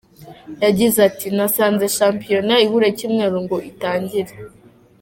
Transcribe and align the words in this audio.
Yagize 0.63 0.97
ati:"Nasanze 1.09 1.85
Shampiyona 1.97 2.53
ibura 2.65 2.85
icyumweru 2.91 3.35
ngo 3.43 3.57
itangire. 3.71 4.31